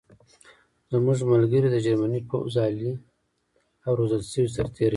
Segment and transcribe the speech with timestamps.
[0.91, 2.91] زموږ ملګري د جرمني پوځ عالي
[3.85, 4.89] او روزل شوي سرتېري وو